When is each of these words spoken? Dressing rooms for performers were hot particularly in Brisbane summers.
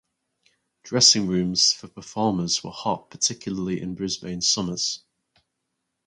Dressing 0.81 1.27
rooms 1.27 1.73
for 1.73 1.87
performers 1.87 2.63
were 2.63 2.71
hot 2.71 3.11
particularly 3.11 3.79
in 3.79 3.93
Brisbane 3.93 4.41
summers. 4.41 5.03